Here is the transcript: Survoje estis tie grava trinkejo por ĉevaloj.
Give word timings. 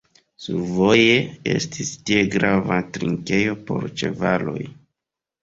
Survoje 0.43 1.19
estis 1.55 1.91
tie 2.09 2.23
grava 2.37 2.79
trinkejo 2.97 3.55
por 3.69 3.87
ĉevaloj. 4.03 4.59